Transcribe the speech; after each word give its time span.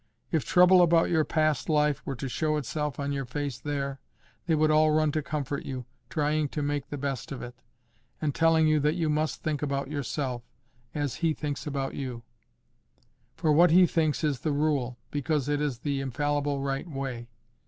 If 0.31 0.43
trouble 0.45 0.81
about 0.81 1.11
your 1.11 1.23
past 1.23 1.69
life 1.69 2.03
were 2.07 2.15
to 2.15 2.27
show 2.27 2.57
itself 2.57 2.99
on 2.99 3.11
your 3.11 3.23
face 3.23 3.59
there, 3.59 3.99
they 4.47 4.55
would 4.55 4.71
all 4.71 4.89
run 4.89 5.11
to 5.11 5.21
comfort 5.21 5.63
you, 5.63 5.85
trying 6.09 6.49
to 6.49 6.63
make 6.63 6.89
the 6.89 6.97
best 6.97 7.31
of 7.31 7.43
it, 7.43 7.61
and 8.19 8.33
telling 8.33 8.65
you 8.67 8.79
that 8.79 8.95
you 8.95 9.09
must 9.11 9.43
think 9.43 9.61
about 9.61 9.91
yourself 9.91 10.41
as 10.95 11.17
He 11.17 11.35
thinks 11.35 11.67
about 11.67 11.93
you; 11.93 12.23
for 13.35 13.51
what 13.51 13.69
He 13.69 13.85
thinks 13.85 14.23
is 14.23 14.39
the 14.39 14.51
rule, 14.53 14.97
because 15.11 15.47
it 15.47 15.61
is 15.61 15.77
the 15.77 16.01
infallible 16.01 16.61
right 16.61 16.89
way. 16.89 17.29